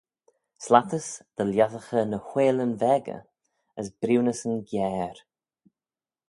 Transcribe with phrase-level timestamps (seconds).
[0.63, 3.21] Slattys dy lhiassaghey ny whailyn veggey
[3.79, 5.19] as briwnyssyn giare.